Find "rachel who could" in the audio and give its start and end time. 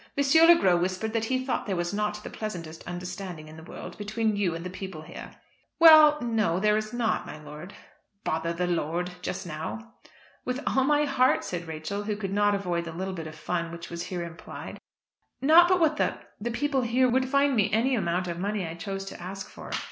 11.67-12.33